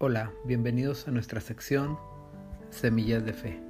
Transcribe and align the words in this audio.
Hola, 0.00 0.30
bienvenidos 0.44 1.08
a 1.08 1.10
nuestra 1.10 1.40
sección 1.40 1.98
Semillas 2.70 3.24
de 3.24 3.32
Fe. 3.32 3.60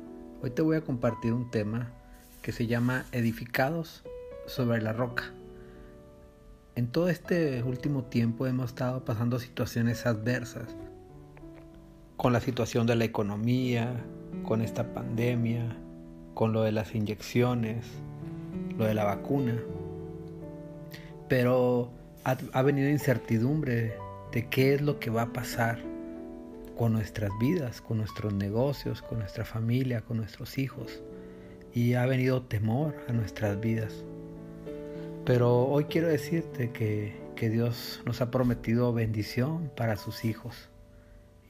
Hoy 0.42 0.50
te 0.50 0.60
voy 0.60 0.76
a 0.76 0.82
compartir 0.82 1.32
un 1.32 1.50
tema 1.50 1.90
que 2.42 2.52
se 2.52 2.66
llama 2.66 3.06
Edificados 3.12 4.04
sobre 4.46 4.82
la 4.82 4.92
roca. 4.92 5.32
En 6.74 6.88
todo 6.88 7.08
este 7.08 7.62
último 7.62 8.04
tiempo 8.04 8.46
hemos 8.46 8.66
estado 8.66 9.06
pasando 9.06 9.38
situaciones 9.38 10.04
adversas 10.04 10.76
con 12.18 12.34
la 12.34 12.40
situación 12.40 12.86
de 12.86 12.96
la 12.96 13.04
economía, 13.04 14.04
con 14.44 14.60
esta 14.60 14.92
pandemia, 14.92 15.78
con 16.34 16.52
lo 16.52 16.60
de 16.60 16.72
las 16.72 16.94
inyecciones, 16.94 17.86
lo 18.76 18.84
de 18.84 18.92
la 18.92 19.04
vacuna. 19.04 19.58
Pero 21.26 21.90
ha, 22.24 22.36
ha 22.52 22.60
venido 22.60 22.90
incertidumbre 22.90 23.94
de 24.30 24.46
qué 24.50 24.74
es 24.74 24.82
lo 24.82 25.00
que 25.00 25.08
va 25.08 25.22
a 25.22 25.32
pasar 25.32 25.88
con 26.78 26.92
nuestras 26.92 27.32
vidas, 27.40 27.80
con 27.80 27.98
nuestros 27.98 28.32
negocios, 28.32 29.02
con 29.02 29.18
nuestra 29.18 29.44
familia, 29.44 30.00
con 30.00 30.16
nuestros 30.16 30.56
hijos. 30.58 31.02
Y 31.74 31.94
ha 31.94 32.06
venido 32.06 32.42
temor 32.42 32.94
a 33.08 33.12
nuestras 33.12 33.60
vidas. 33.60 33.92
Pero 35.26 35.64
hoy 35.64 35.84
quiero 35.84 36.06
decirte 36.06 36.70
que, 36.70 37.20
que 37.34 37.50
Dios 37.50 38.00
nos 38.06 38.20
ha 38.20 38.30
prometido 38.30 38.92
bendición 38.94 39.70
para 39.76 39.96
sus 39.96 40.24
hijos. 40.24 40.68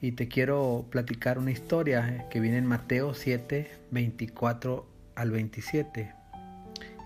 Y 0.01 0.13
te 0.13 0.27
quiero 0.27 0.85
platicar 0.89 1.37
una 1.37 1.51
historia 1.51 2.27
que 2.29 2.39
viene 2.39 2.57
en 2.57 2.65
Mateo 2.65 3.13
7, 3.13 3.69
24 3.91 4.85
al 5.15 5.31
27. 5.31 6.11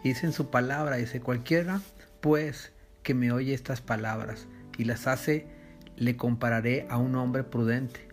dice 0.03 0.25
en 0.25 0.33
su 0.33 0.49
palabra, 0.49 0.95
dice, 0.95 1.19
cualquiera 1.19 1.81
pues 2.21 2.71
que 3.03 3.13
me 3.13 3.33
oye 3.33 3.53
estas 3.53 3.81
palabras 3.81 4.47
y 4.77 4.85
las 4.85 5.07
hace, 5.07 5.45
le 5.97 6.15
compararé 6.15 6.87
a 6.89 6.97
un 6.97 7.15
hombre 7.15 7.43
prudente 7.43 8.12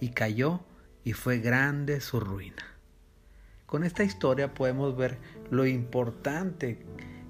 y 0.00 0.10
cayó 0.10 0.60
y 1.04 1.12
fue 1.12 1.38
grande 1.38 2.00
su 2.00 2.20
ruina. 2.20 2.64
Con 3.66 3.84
esta 3.84 4.04
historia 4.04 4.54
podemos 4.54 4.96
ver 4.96 5.18
lo 5.50 5.66
importante 5.66 6.78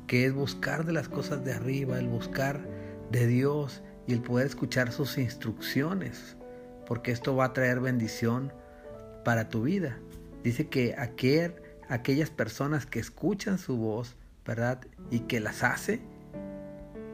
que 0.06 0.26
es 0.26 0.32
buscar 0.32 0.84
de 0.84 0.92
las 0.92 1.08
cosas 1.08 1.44
de 1.44 1.52
arriba, 1.52 1.98
el 1.98 2.08
buscar 2.08 2.60
de 3.10 3.26
Dios 3.26 3.82
y 4.06 4.12
el 4.12 4.20
poder 4.20 4.46
escuchar 4.46 4.92
sus 4.92 5.18
instrucciones, 5.18 6.36
porque 6.86 7.12
esto 7.12 7.34
va 7.34 7.46
a 7.46 7.52
traer 7.52 7.80
bendición 7.80 8.52
para 9.24 9.48
tu 9.48 9.62
vida. 9.62 9.98
Dice 10.42 10.68
que 10.68 10.94
aquel, 10.98 11.54
aquellas 11.88 12.30
personas 12.30 12.84
que 12.84 12.98
escuchan 12.98 13.58
su 13.58 13.76
voz, 13.76 14.14
¿verdad? 14.44 14.80
Y 15.10 15.20
que 15.20 15.40
las 15.40 15.62
hace, 15.62 16.00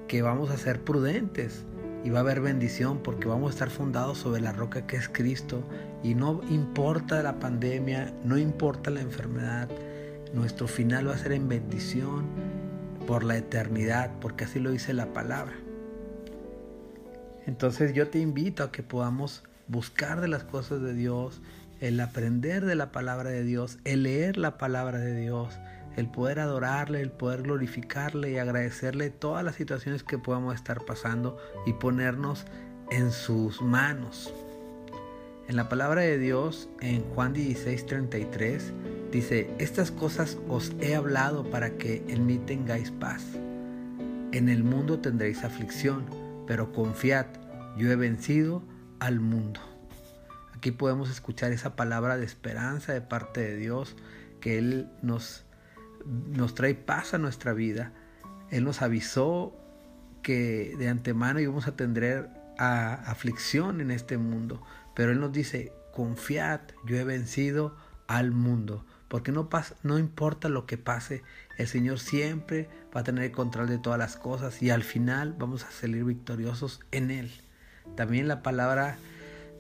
que 0.09 0.23
vamos 0.23 0.51
a 0.51 0.57
ser 0.57 0.83
prudentes, 0.83 1.65
y 2.05 2.11
va 2.11 2.19
a 2.19 2.23
haber 2.23 2.41
bendición 2.41 3.03
porque 3.03 3.29
vamos 3.29 3.51
a 3.51 3.55
estar 3.55 3.71
fundados 3.71 4.19
sobre 4.19 4.41
la 4.41 4.53
roca 4.53 4.87
que 4.87 4.97
es 4.97 5.09
Cristo 5.09 5.63
y 6.03 6.15
no 6.15 6.41
importa 6.49 7.23
la 7.23 7.39
pandemia, 7.39 8.13
no 8.25 8.39
importa 8.39 8.91
la 8.91 9.01
enfermedad, 9.01 9.69
nuestro 10.33 10.69
final 10.69 11.09
va 11.09 11.15
a 11.15 11.19
ser 11.19 11.33
en 11.33 11.49
bendición 11.49 12.27
por 13.07 13.25
la 13.25 13.37
eternidad, 13.37 14.13
porque 14.21 14.45
así 14.45 14.61
lo 14.61 14.71
dice 14.71 14.95
la 14.95 15.13
palabra. 15.13 15.55
Entonces 17.47 17.93
yo 17.93 18.09
te 18.09 18.21
invito 18.21 18.63
a 18.63 18.71
que 18.71 18.83
podamos 18.83 19.43
buscar 19.67 20.21
de 20.21 20.29
las 20.29 20.45
cosas 20.45 20.81
de 20.81 20.95
Dios, 20.95 21.41
el 21.81 21.99
aprender 22.01 22.65
de 22.65 22.75
la 22.75 22.93
palabra 22.93 23.31
de 23.31 23.43
Dios, 23.43 23.79
el 23.85 24.05
leer 24.05 24.37
la 24.37 24.59
palabra 24.59 24.99
de 24.99 25.19
Dios, 25.19 25.59
el 25.97 26.09
poder 26.09 26.41
adorarle, 26.41 27.01
el 27.01 27.11
poder 27.11 27.43
glorificarle 27.43 28.31
y 28.31 28.39
agradecerle 28.39 29.11
todas 29.11 29.45
las 29.45 29.57
situaciones 29.57 30.03
que 30.03 30.19
podamos 30.19 30.55
estar 30.55 30.85
pasando 30.85 31.37
y 31.67 31.73
ponernos 31.75 32.47
en 32.91 33.13
sus 33.13 33.61
manos. 33.63 34.33
En 35.49 35.57
la 35.57 35.69
palabra 35.69 36.03
de 36.03 36.19
Dios, 36.19 36.69
en 36.81 37.03
Juan 37.15 37.35
16:33, 37.35 38.73
dice, 39.11 39.51
estas 39.59 39.91
cosas 39.91 40.39
os 40.49 40.73
he 40.81 40.95
hablado 40.95 41.51
para 41.51 41.71
que 41.77 42.05
en 42.07 42.27
mí 42.27 42.39
tengáis 42.39 42.91
paz. 42.93 43.25
En 44.33 44.49
el 44.49 44.63
mundo 44.63 45.01
tendréis 45.01 45.43
aflicción, 45.43 46.07
pero 46.47 46.73
confiad, 46.73 47.27
yo 47.77 47.91
he 47.91 47.97
vencido 47.97 48.63
al 49.01 49.19
mundo. 49.19 49.61
Aquí 50.55 50.71
podemos 50.71 51.11
escuchar 51.11 51.51
esa 51.53 51.75
palabra 51.75 52.17
de 52.17 52.27
esperanza 52.27 52.93
de 52.93 53.01
parte 53.01 53.41
de 53.41 53.57
Dios, 53.57 53.97
que 54.41 54.59
Él 54.59 54.89
nos 55.03 55.45
nos 56.07 56.55
trae 56.55 56.75
paz 56.75 57.15
a 57.15 57.19
nuestra 57.19 57.53
vida. 57.53 57.93
Él 58.51 58.65
nos 58.65 58.83
avisó 58.83 59.57
que 60.23 60.75
de 60.79 60.89
antemano 60.89 61.41
íbamos 61.41 61.67
a 61.67 61.77
tener 61.77 62.29
a 62.59 62.95
aflicción 63.11 63.81
en 63.81 63.91
este 63.91 64.19
mundo, 64.19 64.63
pero 64.95 65.13
Él 65.13 65.21
nos 65.21 65.33
dice, 65.33 65.73
confiad, 65.93 66.61
yo 66.85 66.97
he 66.97 67.05
vencido 67.05 67.77
al 68.07 68.33
mundo, 68.33 68.85
porque 69.09 69.33
no, 69.33 69.49
pasa, 69.49 69.77
no 69.83 69.99
importa 69.99 70.49
lo 70.49 70.67
que 70.67 70.77
pase, 70.77 71.23
el 71.57 71.69
Señor 71.69 71.99
siempre 71.99 72.69
va 72.95 73.01
a 73.01 73.05
tener 73.05 73.25
el 73.25 73.33
control 73.33 73.69
de 73.69 73.79
todas 73.79 73.99
las 73.99 74.17
cosas 74.17 74.63
y 74.63 74.71
al 74.71 74.83
final 74.83 75.35
vamos 75.39 75.65
a 75.65 75.71
salir 75.71 76.05
victoriosos 76.05 76.81
en 76.91 77.11
Él. 77.11 77.31
También 77.97 78.29
la 78.29 78.43
palabra 78.43 78.99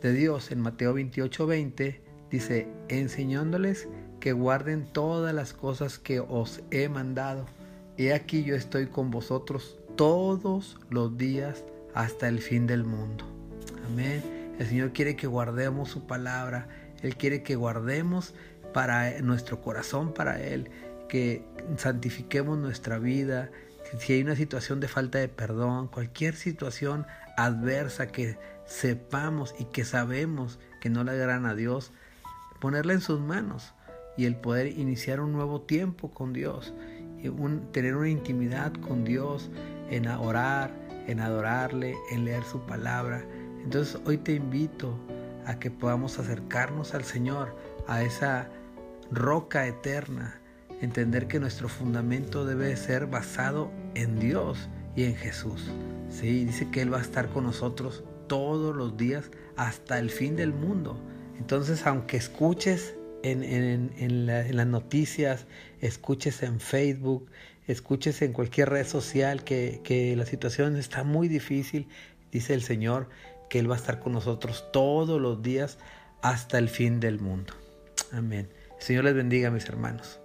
de 0.02 0.12
Dios 0.12 0.50
en 0.50 0.60
Mateo 0.60 0.94
28, 0.94 1.46
20 1.46 2.02
dice, 2.30 2.68
enseñándoles 2.88 3.88
que 4.20 4.32
guarden 4.32 4.84
todas 4.84 5.34
las 5.34 5.54
cosas 5.54 5.98
que 5.98 6.20
os 6.20 6.60
he 6.70 6.88
mandado. 6.88 7.46
He 7.96 8.12
aquí 8.12 8.44
yo 8.44 8.54
estoy 8.54 8.86
con 8.86 9.10
vosotros 9.10 9.78
todos 9.96 10.78
los 10.90 11.16
días 11.16 11.64
hasta 11.94 12.28
el 12.28 12.40
fin 12.40 12.66
del 12.66 12.84
mundo. 12.84 13.24
Amén. 13.86 14.22
El 14.58 14.66
Señor 14.68 14.92
quiere 14.92 15.16
que 15.16 15.26
guardemos 15.26 15.88
su 15.88 16.06
palabra. 16.06 16.68
Él 17.02 17.16
quiere 17.16 17.42
que 17.42 17.56
guardemos 17.56 18.34
para 18.74 19.20
nuestro 19.22 19.62
corazón 19.62 20.12
para 20.12 20.40
Él, 20.40 20.70
que 21.08 21.44
santifiquemos 21.78 22.58
nuestra 22.58 22.98
vida. 22.98 23.50
Si 23.98 24.12
hay 24.12 24.22
una 24.22 24.36
situación 24.36 24.80
de 24.80 24.88
falta 24.88 25.18
de 25.18 25.28
perdón, 25.28 25.88
cualquier 25.88 26.36
situación 26.36 27.06
adversa 27.36 28.08
que 28.08 28.38
sepamos 28.66 29.54
y 29.58 29.64
que 29.64 29.84
sabemos 29.84 30.58
que 30.80 30.90
no 30.90 31.04
le 31.04 31.12
agradan 31.12 31.46
a 31.46 31.54
Dios, 31.54 31.90
ponerla 32.60 32.92
en 32.92 33.00
sus 33.00 33.18
manos 33.18 33.72
y 34.20 34.26
el 34.26 34.36
poder 34.36 34.66
iniciar 34.66 35.18
un 35.18 35.32
nuevo 35.32 35.62
tiempo 35.62 36.10
con 36.10 36.34
Dios, 36.34 36.74
y 37.22 37.30
tener 37.72 37.96
una 37.96 38.10
intimidad 38.10 38.70
con 38.74 39.02
Dios, 39.02 39.50
en 39.90 40.06
orar, 40.08 40.70
en 41.06 41.20
adorarle, 41.20 41.96
en 42.12 42.26
leer 42.26 42.44
su 42.44 42.60
palabra. 42.60 43.24
Entonces 43.64 43.98
hoy 44.04 44.18
te 44.18 44.34
invito 44.34 44.94
a 45.46 45.58
que 45.58 45.70
podamos 45.70 46.18
acercarnos 46.18 46.92
al 46.92 47.04
Señor, 47.04 47.56
a 47.86 48.02
esa 48.02 48.50
roca 49.10 49.66
eterna, 49.66 50.38
entender 50.82 51.26
que 51.26 51.40
nuestro 51.40 51.70
fundamento 51.70 52.44
debe 52.44 52.76
ser 52.76 53.06
basado 53.06 53.70
en 53.94 54.20
Dios 54.20 54.68
y 54.96 55.04
en 55.04 55.16
Jesús. 55.16 55.70
Sí, 56.10 56.44
dice 56.44 56.70
que 56.70 56.82
Él 56.82 56.92
va 56.92 56.98
a 56.98 57.02
estar 57.02 57.30
con 57.30 57.44
nosotros 57.44 58.04
todos 58.26 58.76
los 58.76 58.98
días 58.98 59.30
hasta 59.56 59.98
el 59.98 60.10
fin 60.10 60.36
del 60.36 60.52
mundo. 60.52 61.00
Entonces, 61.38 61.86
aunque 61.86 62.18
escuches 62.18 62.96
en, 63.22 64.26
las 64.26 64.66
noticias, 64.66 65.46
escuches 65.80 66.42
en 66.42 66.60
Facebook, 66.60 67.30
escuches 67.66 68.22
en 68.22 68.32
cualquier 68.32 68.70
red 68.70 68.86
social 68.86 69.44
que, 69.44 69.80
que 69.84 70.16
la 70.16 70.26
situación 70.26 70.76
está 70.76 71.04
muy 71.04 71.28
difícil, 71.28 71.88
dice 72.32 72.54
el 72.54 72.62
Señor 72.62 73.08
que 73.48 73.58
Él 73.58 73.70
va 73.70 73.74
a 73.74 73.78
estar 73.78 74.00
con 74.00 74.12
nosotros 74.12 74.66
todos 74.72 75.20
los 75.20 75.42
días 75.42 75.78
hasta 76.22 76.58
el 76.58 76.68
fin 76.68 77.00
del 77.00 77.18
mundo. 77.20 77.52
Amén. 78.12 78.48
Señor 78.78 79.04
les 79.04 79.14
bendiga, 79.14 79.50
mis 79.50 79.66
hermanos. 79.66 80.20